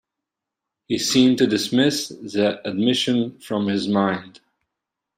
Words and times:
He 0.87 0.97
seemed 0.97 1.37
to 1.37 1.45
dismiss 1.45 2.07
the 2.09 2.59
admission 2.67 3.37
from 3.39 3.67
his 3.67 3.87
mind. 3.87 4.39